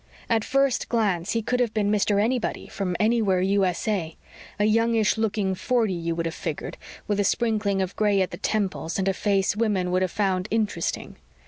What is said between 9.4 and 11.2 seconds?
women could have found interesting.